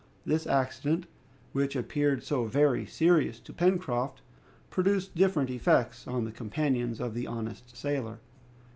This 0.25 0.47
accident, 0.47 1.05
which 1.51 1.75
appeared 1.75 2.23
so 2.23 2.45
very 2.45 2.87
serious 2.87 3.39
to 3.41 3.53
Pencroft, 3.53 4.23
produced 4.71 5.13
different 5.13 5.51
effects 5.51 6.07
on 6.07 6.25
the 6.25 6.31
companions 6.31 6.99
of 6.99 7.13
the 7.13 7.27
honest 7.27 7.77
sailor. 7.77 8.17